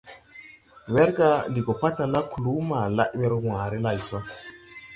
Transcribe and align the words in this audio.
Werga 0.93 1.29
ndi 1.49 1.59
go 1.65 1.73
patala 1.81 2.19
kluu 2.31 2.61
ma 2.69 2.79
lad 2.97 3.11
wer 3.17 3.33
wããre 3.43 3.77
lay 3.85 3.99
so. 4.07 4.17